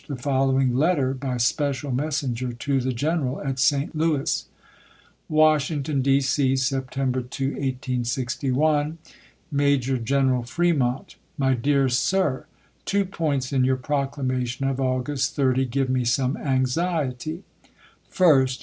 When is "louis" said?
3.95-4.47